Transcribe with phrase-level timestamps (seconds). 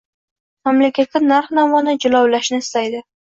[0.67, 3.05] Mamlakatda narx-navoni jilovlashni istaydi.